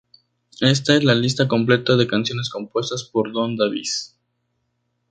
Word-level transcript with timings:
Esta 0.61 0.95
es 0.95 1.03
la 1.03 1.13
lista 1.13 1.47
completa 1.47 1.95
de 1.95 2.07
canciones 2.07 2.49
compuestas 2.49 3.03
por 3.03 3.31
Don 3.31 3.55
Davis. 3.55 4.17